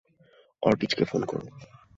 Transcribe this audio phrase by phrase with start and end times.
[0.63, 1.45] অর্টিজকে phone করো।